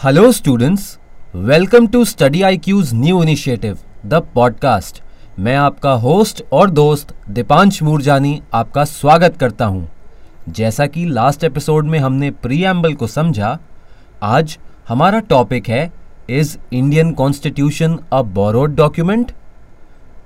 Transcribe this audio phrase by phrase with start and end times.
[0.00, 0.96] Hello, students.
[1.34, 5.00] Welcome to Study IQ's new initiative, the podcast.
[5.38, 9.88] मैं आपका host और दोस्त दीपांश मूरजानी आपका स्वागत करता हूँ।
[10.48, 13.58] जैसा कि लास्ट एपिसोड में हमने प्रीएम्बल को समझा
[14.22, 14.56] आज
[14.88, 15.82] हमारा टॉपिक है
[16.30, 19.32] is Indian constitution a borrowed document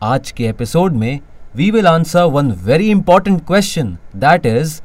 [0.02, 1.20] आज के एपिसोड में
[1.56, 4.80] we will answer one very important question that is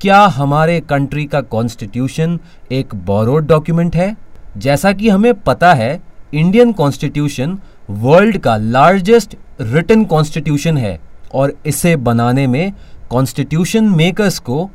[0.00, 2.38] क्या हमारे कंट्री का कॉन्स्टिट्यूशन
[2.72, 4.14] एक बोरोड डॉक्यूमेंट है
[4.56, 6.00] जैसा कि हमें पता है
[6.34, 7.58] इंडियन कॉन्स्टिट्यूशन
[7.90, 10.98] वर्ल्ड का लार्जेस्ट रिटन कॉन्स्टिट्यूशन है
[11.34, 12.72] और इसे बनाने में
[13.10, 14.70] कॉन्स्टिट्यूशन मेकर्स को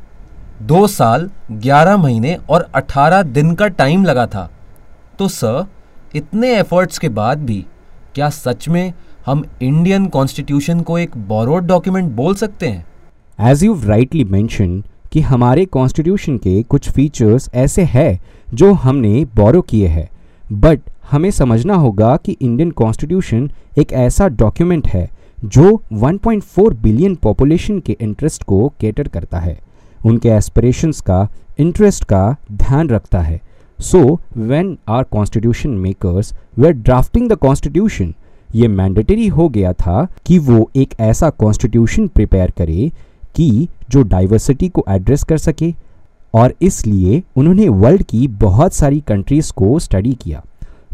[0.62, 4.50] दो साल, ग्यारह महीने और अठारह दिन का टाइम लगा था।
[5.18, 5.64] तो सर
[6.14, 7.64] इतने एफर्ट्स के बाद भी
[8.14, 8.92] क्या सच में
[9.26, 12.86] हम इंडियन कॉन्स्टिट्यूशन को एक बोरोड डॉक्यूमेंट बोल सकते हैं?
[13.40, 14.82] एज यू राइटली मैंशन
[15.16, 18.20] कि हमारे कॉन्स्टिट्यूशन के कुछ फीचर्स ऐसे हैं
[18.54, 20.08] जो हमने बोरो किए हैं।
[20.52, 20.80] बट
[21.10, 25.08] हमें समझना होगा कि इंडियन कॉन्स्टिट्यूशन एक ऐसा डॉक्यूमेंट है
[25.44, 29.58] जो 1.4 बिलियन पॉपुलेशन के इंटरेस्ट को केटर करता है।
[30.06, 31.28] उनके एस्पिरेशंस का
[31.58, 33.40] इंटरेस्ट का ध्यान रखता है।
[33.78, 38.14] So when our constitution makers were drafting the constitution
[38.54, 42.90] ये मैंडेटरी हो गया था कि वो एक ऐसा कॉन्स्टिट्यूशन प्रिपेयर करे
[43.36, 45.74] कि जो डाइवर्सिटी को एड्रेस कर सके
[46.34, 50.42] और इसलिए उन्होंने वर्ल्ड की बहुत सारी कंट्रीज़ को स्टडी किया।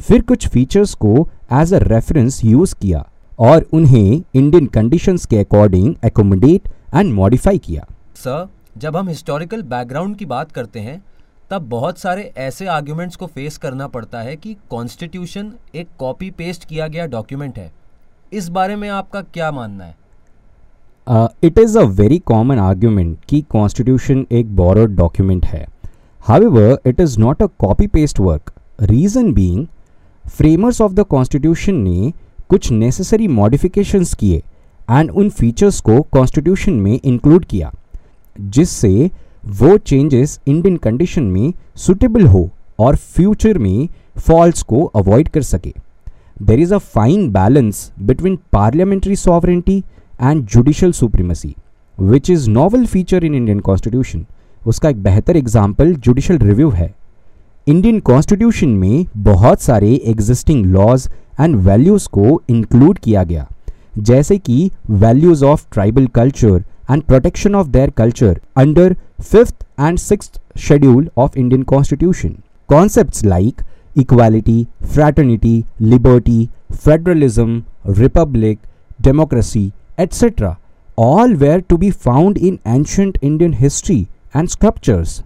[0.00, 5.94] फिर कुछ फीचर्स को एज अ रेफरेंस यूज़ किया और उन्हें इंडियन कंडीशंस के अकॉर्डिंग
[6.04, 11.02] एकोमोडेट एंड मॉडिफाई किया। सर जब हम हिस्टोरिकल बैकग्राउंड की बात करते हैं,
[11.50, 16.64] तब बहुत सारे ऐसे आर्ग्यूमेंट्स को फेस करना पड़ता है कि कॉन्स्टिट्यूशन एक कॉपी पेस्ट
[16.64, 17.72] किया गया डॉक्यूमेंट है।
[18.32, 19.96] इस बारे में आपका क्या मानना है?
[21.06, 25.66] It is a very common argument कि कॉन्स्टिट्यूशन एक बोरोड डॉक्यूमेंट है.
[26.20, 29.66] However it is not a copy paste work reason being
[30.24, 32.12] framers of the constitution ने
[32.50, 34.42] कुछ नेसेसरी मॉडिफिकेशंस किए
[34.90, 37.72] एंड उन फीचर्स को कॉन्स्टिट्यूशन में इंक्लूड किया,
[38.38, 39.10] जिससे
[39.60, 42.48] वो चेंजेस इंडियन कंडीशन में सुटेबल हो
[42.80, 43.88] और फ्यूचर में
[44.18, 45.72] फॉल्स को अवॉइड कर सके.
[46.42, 49.82] There is a fine balance between parliamentary sovereignty
[50.22, 51.52] and judicial supremacy,
[51.98, 54.24] which is novel feature in Indian constitution
[54.62, 56.94] उसका एक बेहतर एग्ज़ाम्पल जुडिशल रिव्यू है।
[57.66, 61.08] इंडियन कॉन्स्टिट्यूशन में बहुत सारे एग्जिस्टिंग लॉज
[61.40, 63.46] एंड वैल्यूज़ को इंक्लूड किया गया।
[64.00, 70.30] जैसे कि values of tribal culture and protection of their culture under fifth and six
[70.60, 72.36] schedule of Indian constitution
[72.68, 73.62] concept like
[73.98, 77.62] equality fraternity liberty federalism
[77.98, 78.58] republic
[79.02, 80.57] democracy etc.
[80.97, 85.23] all were to be found in ancient Indian history and sculptures.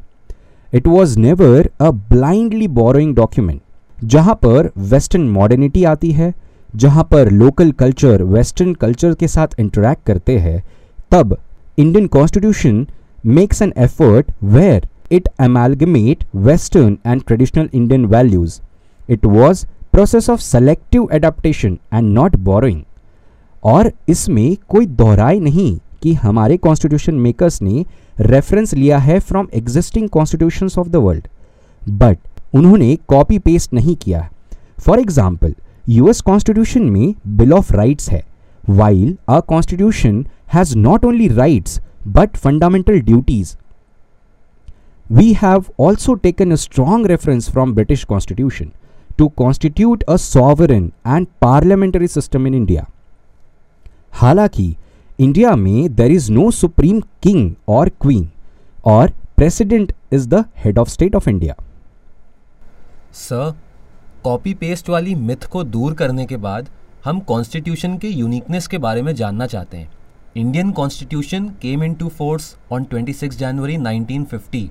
[0.71, 3.61] It was never a blindly borrowing document.
[4.03, 6.33] जहाँ पर western modernity आती है
[6.83, 10.61] जहाँ पर local culture western culture के साथ interact करते हैं
[11.11, 11.37] तब
[11.77, 12.79] Indian constitution
[13.37, 14.81] makes an effort where
[15.17, 18.61] it amalgamate western and traditional Indian values.
[19.09, 22.85] It was process of selective adaptation and not borrowing.
[23.64, 27.84] और इसमें कोई दोहराई नहीं कि हमारे कॉन्स्टिट्यूशन मेकर्स ने
[28.20, 31.26] रेफरेंस लिया है from existing constitution of the world
[31.82, 32.18] but
[32.54, 34.28] उन्होंने कॉपी पेस्ट नहीं किया।
[34.86, 35.54] फॉर एग्ज़ाम्पल
[35.88, 38.22] यूएस कॉन्स्टिट्यूशन में बिल ऑफ़ राइट है।
[38.68, 40.24] While a constitution
[40.54, 43.54] has not only rights but fundamental duties
[45.06, 48.70] we have also taken a strong reference from British constitution
[49.18, 52.86] to constitute a sovereign and parliamentary system in India
[54.16, 54.74] हालाँकि,
[55.18, 58.28] India में there is no supreme king और queen
[58.86, 61.54] और president is the head of state of India
[63.14, 63.52] sir
[64.24, 66.68] copy paste वाली myth को दूर करने के बाद
[67.04, 69.90] हम कॉन्स्टिट्यूशन के यूनिकनेस के बारे में जानना चाहते हैं।
[70.36, 74.64] Indian constitution came into force on 26 January 1950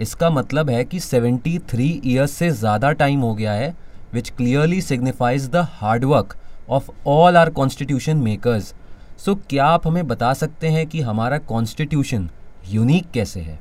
[0.00, 3.74] इसका मतलब है कि 73 ईयर्स से ज़्यादा टाइम हो गया है
[4.14, 6.36] which clearly signifies the hard work
[6.70, 8.74] of all our constitution makers
[9.18, 12.28] so so, क्या आप हमें बता सकते हैं कि हमारा कॉन्स्टिट्यूशन
[12.70, 13.58] यूनिक कैसे है?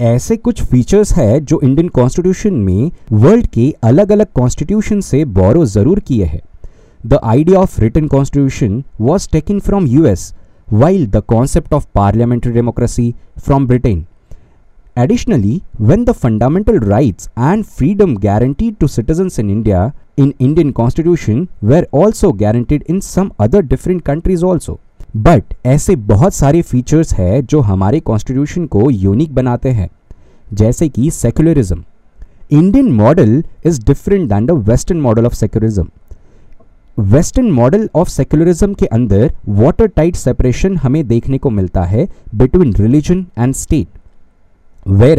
[0.00, 5.64] ऐसे कुछ फीचर्स है जो इंडियन कॉन्स्टिट्यूशन में वर्ल्ड के अलग अलग कॉन्स्टिट्यूशन से बोरो
[5.66, 6.40] ज़रूर किए हैं।
[7.06, 10.32] The idea of written constitution was taking from US
[10.72, 14.04] while the concept of parliamentary democracy from Britain
[14.96, 21.48] Additionally, when the fundamental rights and freedom guaranteed to citizens in India in Indian constitution
[21.60, 24.78] were also guaranteed in some other different countries also.
[25.16, 29.88] But ऐसे बहुत सारे features हैं जो हमारे constitution को unique बनाते हैं
[30.52, 31.82] जैसे कि secularism
[32.52, 35.88] Indian model is different than the western model of secularism
[37.12, 42.74] western model of secularism के अंदर वाटर टाइट सेपरेशन हमें देखने को मिलता है between
[42.80, 43.88] religion and state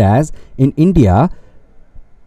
[0.02, 1.28] as in India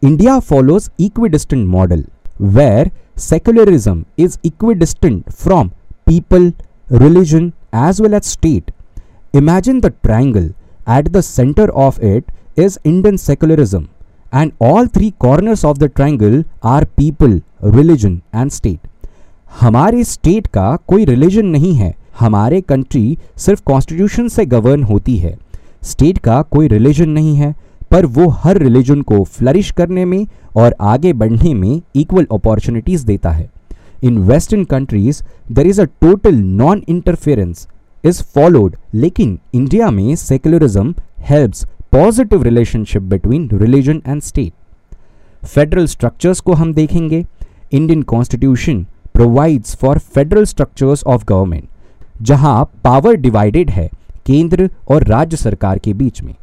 [0.02, 2.04] India follows equidistant model
[2.40, 5.72] where secularism is equidistant from
[6.06, 6.52] people,
[6.88, 8.70] religion, as well as state.
[9.34, 10.50] Imagine the triangle.
[10.86, 13.88] At the center of it is Indian secularism,
[14.32, 18.80] and all three corners of the triangle are people, religion, and state.
[19.60, 25.36] हमारे state का कोई religion नहीं है हमारे country सिर्फ़ constitution से govern होती है
[25.88, 27.54] स्टेट का कोई रिलीजन नहीं है,
[27.90, 30.26] पर वो हर रिलीजन को फ्लरिश करने में
[30.56, 33.48] और आगे बढ़ने में इक्वल अपॉर्चुनिटीज़ देता है।
[34.04, 37.66] In western countries there is a total non interference
[38.04, 46.40] is followed लेकिन इंडिया में secularism helps positive relationship between religion and state federal structures
[46.40, 47.24] को हम देखेंगे।
[47.72, 51.68] Indian constitution provides for federal structures of government
[52.22, 53.88] जहाँ power divided है।
[54.28, 56.34] केंद्र और राज्य सरकार के बीच में।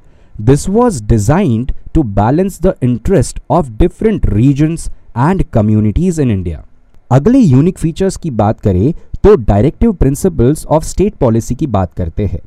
[0.42, 6.64] This was designed to balance the interest of different regions and communities in India
[7.12, 8.94] अगले यूनिक फीचर्स की बात करें
[9.24, 12.40] तो directive principles of state policy की बात करते हैं।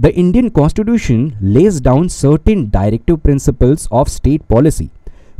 [0.00, 4.88] The Indian constitution lays down certain directive principles of state policy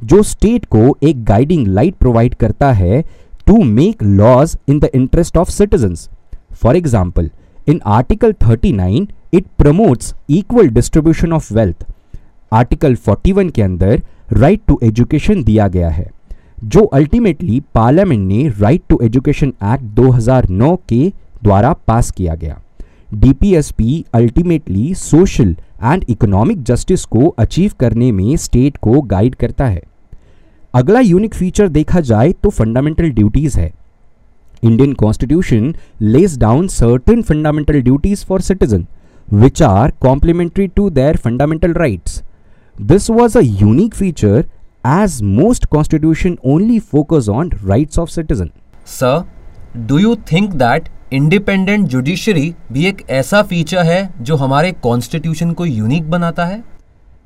[0.05, 3.03] जो स्टेट को एक गाइडिंग लाइट प्रोवाइड करता है
[3.47, 6.09] to make laws in the interest of citizens
[6.55, 7.31] for example
[7.71, 11.87] in article 39 it promotes equal distribution of wealth
[12.53, 14.03] article 41 के अंदर
[14.33, 16.11] right to education दिया गया है,
[16.65, 21.09] जो अल्टीमेटली पार्लियामेंट ने राइट टू एजुकेशन एक्ट 2009 के
[21.43, 22.61] द्वारा पास किया गया।
[23.15, 29.83] DPSP ultimately social and economic justice को अचीव करने में स्टेट को गाइड करता है।
[30.75, 33.73] अगला यूनिक फीचर देखा जाए तो फंडामेंटल ड्यूटीज़ है।
[34.64, 38.86] Indian constitution lays down certain fundamental duties for citizen
[39.28, 42.22] which are complementary to their fundamental rights.
[42.80, 44.46] This was a unique feature
[44.86, 48.52] as most constitution only focus on rights of citizen.
[48.86, 49.26] Sir,
[49.88, 55.66] do you think that independent judiciary भी एक ऐसा feature है जो हमारे constitution को
[55.66, 56.64] unique बनाता है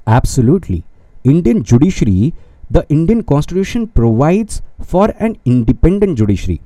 [0.08, 0.84] Absolutely.
[1.26, 2.34] Indian judiciary,
[2.72, 4.62] the Indian constitution provides
[4.92, 6.60] for an independent judiciary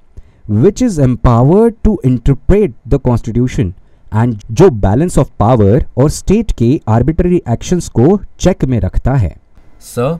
[0.49, 3.73] which is empowered to interpret the constitution
[4.15, 9.35] and जो बैलेंस ऑफ़ पावर और स्टेट के आर्बिट्ररी एक्शंस को चेक में रखता है।
[9.81, 10.17] Sir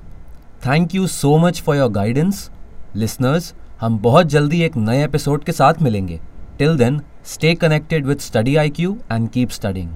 [0.67, 2.51] thank you so much for your guidance
[2.97, 6.21] listeners हम बहुत जल्दी एक नए एपिसोड के साथ मिलेंगे।
[6.59, 9.89] Till then stay connected with study I Q and keep studying